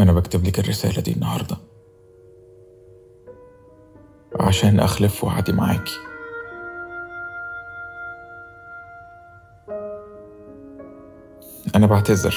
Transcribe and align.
أنا 0.00 0.12
بكتب 0.12 0.44
لك 0.44 0.58
الرسالة 0.58 1.00
دي 1.02 1.12
النهاردة. 1.12 1.56
عشان 4.40 4.80
أخلف 4.80 5.24
وعدي 5.24 5.52
معاكي 5.52 5.98
أنا 11.76 11.86
بعتذر. 11.86 12.36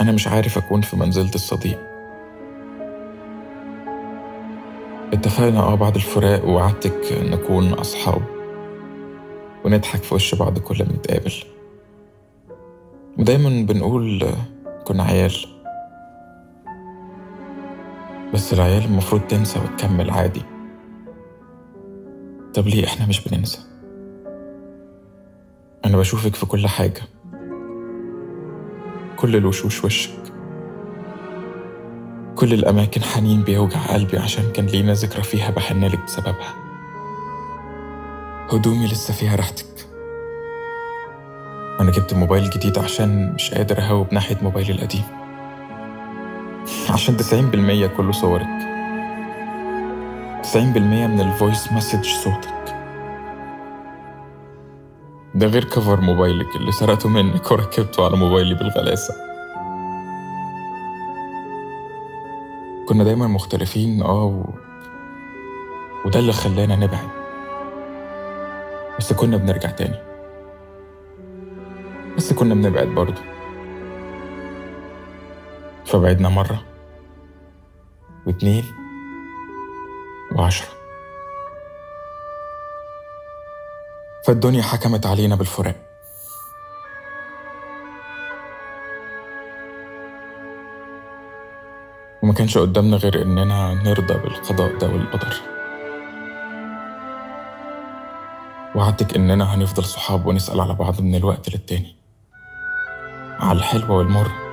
أنا 0.00 0.12
مش 0.12 0.28
عارف 0.28 0.58
أكون 0.58 0.80
في 0.80 0.96
منزلة 0.96 1.34
الصديق. 1.34 1.78
اتفقنا 5.12 5.60
آه 5.60 5.74
بعد 5.74 5.94
الفراق 5.94 6.44
ووعدتك 6.44 7.12
نكون 7.12 7.72
أصحاب. 7.72 8.22
ونضحك 9.64 10.02
في 10.02 10.14
وش 10.14 10.34
بعض 10.34 10.58
كل 10.58 10.78
ما 10.78 10.92
نتقابل. 10.92 11.34
ودايما 13.18 13.66
بنقول 13.66 14.26
كنا 14.84 15.02
عيال. 15.02 15.57
بس 18.34 18.52
العيال 18.52 18.84
المفروض 18.84 19.20
تنسى 19.20 19.58
وتكمل 19.58 20.10
عادي. 20.10 20.42
طب 22.54 22.66
ليه 22.66 22.84
إحنا 22.84 23.06
مش 23.06 23.28
بننسى؟ 23.28 23.58
أنا 25.84 25.96
بشوفك 25.96 26.34
في 26.34 26.46
كل 26.46 26.66
حاجة. 26.66 27.02
كل 29.16 29.36
الوشوش 29.36 29.84
وشك. 29.84 30.10
كل 32.36 32.52
الأماكن 32.52 33.02
حنين 33.02 33.42
بيوجع 33.42 33.80
قلبي 33.86 34.18
عشان 34.18 34.52
كان 34.52 34.66
لينا 34.66 34.92
ذكرى 34.92 35.22
فيها 35.22 35.50
بحنلك 35.50 36.04
بسببها. 36.04 36.54
هدومي 38.50 38.86
لسه 38.86 39.14
فيها 39.14 39.36
ريحتك 39.36 39.88
أنا 41.80 41.90
جبت 41.90 42.14
موبايل 42.14 42.50
جديد 42.50 42.78
عشان 42.78 43.32
مش 43.34 43.54
قادر 43.54 43.78
أهوب 43.78 44.14
ناحية 44.14 44.36
موبايلي 44.42 44.72
القديم. 44.72 45.04
عشان 46.90 47.16
تسعين 47.16 47.50
بالمية 47.50 47.86
كله 47.86 48.12
صورك. 48.12 48.48
تسعين 50.42 50.72
بالمية 50.72 51.06
من 51.06 51.20
ال 51.20 51.29
voice 51.29 51.72
message 51.72 52.04
صوتك. 52.04 52.74
ده 55.34 55.46
غير 55.46 55.64
cover 55.64 56.00
موبايلك 56.00 56.56
اللي 56.56 56.72
سرقته 56.72 57.08
منك 57.08 57.50
وركبته 57.50 58.04
على 58.04 58.16
موبايلي 58.16 58.54
بالغلاسة. 58.54 59.14
كنا 62.88 63.04
دايما 63.04 63.26
مختلفين 63.26 64.02
آه 64.02 64.24
و... 64.24 64.44
وده 66.04 66.20
اللي 66.20 66.32
خلانا 66.32 66.76
نبعد. 66.76 67.08
بس 68.98 69.12
كنا 69.12 69.36
بنرجع 69.36 69.70
تاني. 69.70 69.98
بس 72.16 72.32
كنا 72.32 72.54
بنبعد 72.54 72.86
برضه. 72.86 73.37
فبعدنا 75.88 76.28
مرة. 76.28 76.64
واتنين 78.26 78.64
وعشرة. 80.32 80.68
فالدنيا 84.26 84.62
حكمت 84.62 85.06
علينا 85.06 85.36
بالفراق 85.36 85.76
وما 92.22 92.32
كانش 92.32 92.58
قدامنا 92.58 92.96
غير 92.96 93.22
إننا 93.22 93.74
نرضى 93.74 94.14
بالقضاء 94.14 94.78
ده 94.78 94.88
والقدر. 94.88 95.36
وعدتك 98.74 99.16
إننا 99.16 99.54
هنفضل 99.54 99.84
صحاب 99.84 100.26
ونسأل 100.26 100.60
على 100.60 100.74
بعض 100.74 101.00
من 101.00 101.14
الوقت 101.14 101.48
للتاني. 101.48 101.96
على 103.40 103.58
الحلو 103.58 103.98
والمر. 103.98 104.47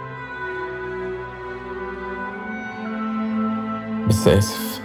بس 4.08 4.28
آسف 4.28 4.82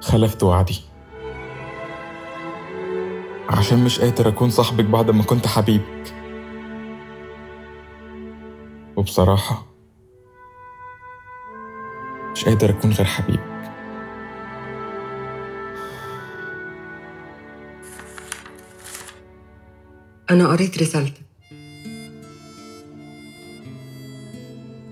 خلفت 0.00 0.42
وعدي. 0.42 0.80
عشان 3.48 3.84
مش 3.84 4.00
قادر 4.00 4.28
أكون 4.28 4.50
صاحبك 4.50 4.84
بعد 4.84 5.10
ما 5.10 5.22
كنت 5.22 5.46
حبيبك. 5.46 6.14
وبصراحة 8.96 9.66
مش 12.32 12.44
قادر 12.44 12.70
أكون 12.70 12.90
غير 12.90 13.06
حبيبك. 13.06 13.72
أنا 20.30 20.48
قريت 20.48 20.78
رسالتك. 20.82 21.31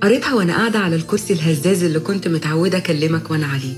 قريتها 0.03 0.35
وأنا 0.35 0.57
قاعدة 0.57 0.79
على 0.79 0.97
الكرسي 0.97 1.33
الهزاز 1.33 1.85
اللي 1.85 2.01
كنت 2.01 2.29
متعودة 2.29 2.79
أكلمك 2.79 3.31
وأنا 3.31 3.47
عليه. 3.47 3.75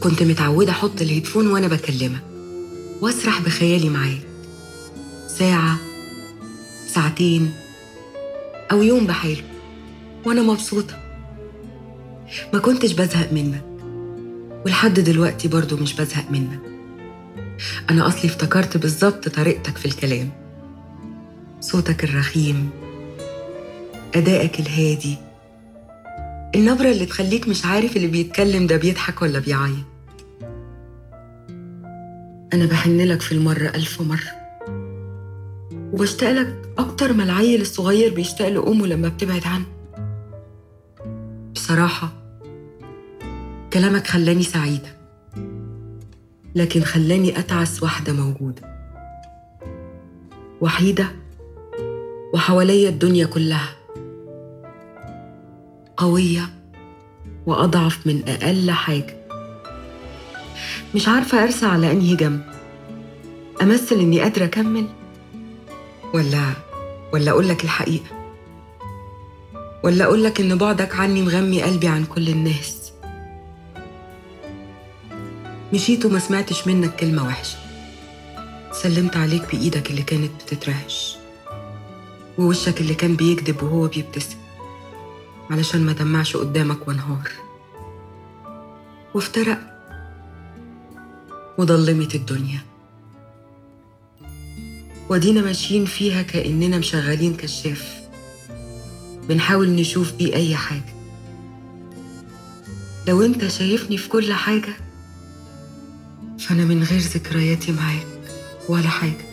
كنت 0.00 0.22
متعودة 0.22 0.72
أحط 0.72 1.00
الهيدفون 1.00 1.46
وأنا 1.46 1.68
بكلمك 1.68 2.22
وأسرح 3.00 3.42
بخيالي 3.42 3.88
معاك. 3.88 4.20
ساعة 5.38 5.78
ساعتين 6.86 7.52
أو 8.72 8.82
يوم 8.82 9.06
بحاله 9.06 9.42
وأنا 10.26 10.42
مبسوطة. 10.42 10.98
ما 12.52 12.58
كنتش 12.58 12.92
بزهق 12.92 13.32
منك 13.32 13.64
ولحد 14.66 15.00
دلوقتي 15.00 15.48
برضو 15.48 15.76
مش 15.76 15.94
بزهق 15.94 16.30
منك. 16.30 16.60
أنا 17.90 18.06
أصلي 18.06 18.24
افتكرت 18.24 18.76
بالظبط 18.76 19.28
طريقتك 19.28 19.76
في 19.76 19.86
الكلام. 19.86 20.30
صوتك 21.60 22.04
الرخيم 22.04 22.70
أدائك 24.14 24.60
الهادي. 24.60 25.16
النبرة 26.54 26.90
اللي 26.90 27.06
تخليك 27.06 27.48
مش 27.48 27.64
عارف 27.64 27.96
اللي 27.96 28.06
بيتكلم 28.06 28.66
ده 28.66 28.76
بيضحك 28.76 29.22
ولا 29.22 29.38
بيعيط. 29.38 29.84
أنا 32.52 32.66
بحنلك 32.66 33.20
في 33.20 33.32
المرة 33.32 33.68
ألف 33.74 34.00
مرة. 34.00 34.32
وبشتاقلك 35.92 36.54
أكتر 36.78 37.12
ما 37.12 37.24
العيل 37.24 37.60
الصغير 37.60 38.14
بيشتاق 38.14 38.48
لأمه 38.48 38.86
لما 38.86 39.08
بتبعد 39.08 39.42
عنه. 39.46 39.66
بصراحة 41.54 42.12
كلامك 43.72 44.06
خلاني 44.06 44.42
سعيدة. 44.42 44.96
لكن 46.54 46.80
خلاني 46.80 47.38
أتعس 47.38 47.82
واحدة 47.82 48.12
موجودة. 48.12 48.62
وحيدة 50.60 51.06
وحواليا 52.34 52.88
الدنيا 52.88 53.26
كلها. 53.26 53.79
قوية 56.00 56.48
وأضعف 57.46 58.06
من 58.06 58.28
أقل 58.28 58.70
حاجة. 58.70 59.16
مش 60.94 61.08
عارفة 61.08 61.42
أرسى 61.42 61.66
على 61.66 61.92
أنهي 61.92 62.16
جنب. 62.16 62.40
أمثل 63.62 63.96
إني 63.96 64.20
قادرة 64.20 64.44
أكمل؟ 64.44 64.86
ولا 66.14 66.52
ولا 67.12 67.30
أقول 67.30 67.48
لك 67.48 67.64
الحقيقة؟ 67.64 68.34
ولا 69.84 70.04
أقول 70.04 70.24
لك 70.24 70.40
إن 70.40 70.58
بعدك 70.58 70.96
عني 70.96 71.22
مغمي 71.22 71.62
قلبي 71.62 71.88
عن 71.88 72.04
كل 72.04 72.28
الناس؟ 72.28 72.92
مشيت 75.72 76.04
وما 76.04 76.18
سمعتش 76.18 76.66
منك 76.66 76.96
كلمة 76.96 77.26
وحشة. 77.26 77.58
سلمت 78.72 79.16
عليك 79.16 79.42
بإيدك 79.56 79.90
اللي 79.90 80.02
كانت 80.02 80.30
بتترعش. 80.42 81.16
ووشك 82.38 82.80
اللي 82.80 82.94
كان 82.94 83.16
بيكذب 83.16 83.62
وهو 83.62 83.86
بيبتسم. 83.86 84.39
علشان 85.50 85.80
ما 85.86 85.92
دمعش 85.92 86.36
قدامك 86.36 86.88
وانهار. 86.88 87.30
وافترق 89.14 89.58
وضلمت 91.58 92.14
الدنيا. 92.14 92.60
ودينا 95.08 95.40
ماشيين 95.40 95.84
فيها 95.84 96.22
كأننا 96.22 96.78
مشغلين 96.78 97.36
كشاف. 97.36 98.00
بنحاول 99.28 99.70
نشوف 99.70 100.12
بيه 100.12 100.34
أي 100.34 100.56
حاجة. 100.56 100.94
لو 103.08 103.22
أنت 103.22 103.46
شايفني 103.46 103.96
في 103.96 104.08
كل 104.08 104.32
حاجة 104.32 104.76
فأنا 106.38 106.64
من 106.64 106.82
غير 106.82 107.00
ذكرياتي 107.00 107.72
معاك 107.72 108.06
ولا 108.68 108.88
حاجة. 108.88 109.24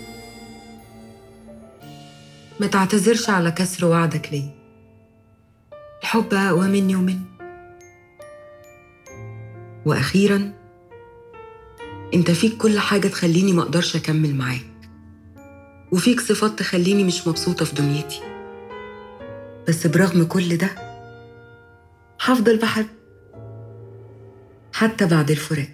ما 2.60 2.68
تعتذرش 2.68 3.30
على 3.30 3.52
كسر 3.52 3.86
وعدك 3.86 4.30
ليا. 4.32 4.57
الحب 6.02 6.34
ومني 6.34 6.96
ومن 6.96 7.20
وأخيرا 9.86 10.54
أنت 12.14 12.32
فيك 12.32 12.58
كل 12.58 12.80
حاجة 12.80 13.08
تخليني 13.08 13.54
ما 13.54 13.62
أقدرش 13.62 13.96
أكمل 13.96 14.36
معاك. 14.36 14.62
وفيك 15.92 16.20
صفات 16.20 16.60
تخليني 16.60 17.04
مش 17.04 17.28
مبسوطة 17.28 17.66
في 17.66 17.76
دنيتي. 17.76 18.22
بس 19.68 19.88
برغم 19.88 20.24
كل 20.24 20.58
ده 20.58 20.70
هفضل 22.22 22.58
بحب. 22.58 22.86
حتى 24.74 25.06
بعد 25.06 25.32
الفراق. 25.32 25.68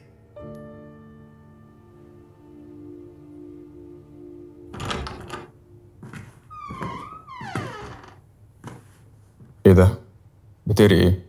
إيه 9.65 9.73
ده؟ 9.73 10.02
بتقري 10.73 10.99
إيه؟ 10.99 11.19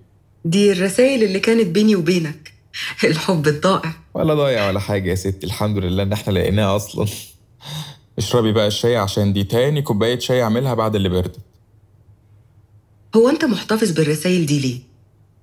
دي 0.45 0.73
الرسائل 0.73 1.23
اللي 1.25 1.41
كانت 1.41 1.67
بيني 1.67 1.97
وبينك. 1.97 2.55
الحب 3.05 3.47
الضائع. 3.49 3.93
ولا 4.15 4.35
ضايع 4.35 4.69
ولا 4.69 4.81
حاجة 4.81 5.11
يا 5.11 5.15
ستي 5.15 5.47
الحمد 5.47 5.79
لله 5.79 6.03
إن 6.03 6.13
إحنا 6.13 6.33
لقيناها 6.33 6.77
أصلا. 6.77 7.07
اشربي 8.19 8.53
بقى 8.53 8.67
الشاي 8.67 8.97
عشان 8.97 9.33
دي 9.33 9.45
تاني 9.45 9.83
كوباية 9.83 10.19
شاي 10.19 10.43
أعملها 10.43 10.75
بعد 10.75 10.95
اللي 10.95 11.09
بردت. 11.09 11.37
هو 13.17 13.29
أنت 13.29 13.45
محتفظ 13.45 13.91
بالرسائل 13.91 14.47
دي 14.47 14.61
ليه؟ 14.61 14.79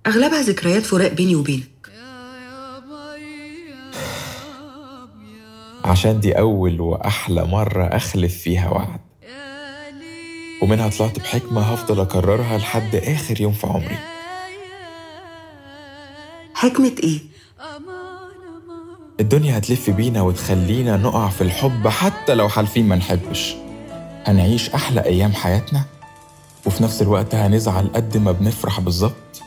أغلبها 0.08 0.42
ذكريات 0.42 0.84
فراق 0.84 1.14
بيني 1.14 1.36
وبينك. 1.36 1.68
عشان 5.86 6.20
دي 6.20 6.38
أول 6.40 6.82
وأحلى 6.82 7.46
مرة 7.46 7.84
أخلف 7.84 8.38
فيها 8.38 8.70
وعد. 8.70 9.11
ومنها 10.62 10.90
طلعت 10.90 11.20
بحكمة 11.20 11.62
هفضل 11.62 12.00
أكررها 12.00 12.58
لحد 12.58 12.96
آخر 12.96 13.42
يوم 13.42 13.54
في 13.54 13.68
عمري. 13.68 13.98
حكمة 16.54 16.92
إيه؟ 17.04 17.20
الدنيا 19.20 19.58
هتلف 19.58 19.90
بينا 19.90 20.22
وتخلينا 20.22 20.98
نقع 20.98 21.30
في 21.30 21.42
الحب 21.42 21.88
حتى 21.88 22.34
لو 22.34 22.50
حالفين 22.50 22.88
ما 22.88 22.96
نحبش. 22.96 23.56
هنعيش 24.26 24.70
أحلى 24.70 25.06
أيام 25.06 25.34
حياتنا 25.34 25.84
وفي 26.66 26.84
نفس 26.84 27.02
الوقت 27.02 27.36
هنزعل 27.36 27.88
قد 27.96 28.18
ما 28.18 28.32
بنفرح 28.32 28.80
بالظبط 28.80 29.42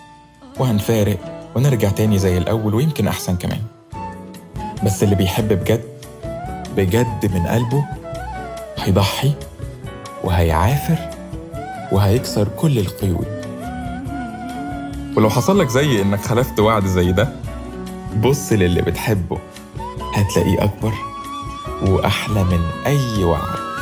وهنفارق 0.58 1.18
ونرجع 1.56 1.88
تاني 1.88 2.18
زي 2.18 2.38
الأول 2.38 2.74
ويمكن 2.74 3.08
أحسن 3.08 3.36
كمان. 3.36 3.62
بس 4.84 5.02
اللي 5.02 5.14
بيحب 5.14 5.48
بجد 5.48 5.84
بجد 6.76 7.30
من 7.34 7.46
قلبه 7.46 7.84
هيضحي 8.78 9.32
وهيعافر 10.24 10.98
وهيكسر 11.92 12.48
كل 12.56 12.78
القيود. 12.78 13.26
ولو 15.16 15.30
حصل 15.30 15.58
لك 15.58 15.68
زي 15.68 16.02
إنك 16.02 16.20
خلفت 16.20 16.60
وعد 16.60 16.84
زي 16.86 17.12
ده 17.12 17.28
بص 18.22 18.52
للي 18.52 18.82
بتحبه 18.82 19.38
هتلاقيه 20.14 20.64
أكبر 20.64 20.92
وأحلى 21.82 22.44
من 22.44 22.60
أي 22.86 23.24
وعد. 23.24 23.73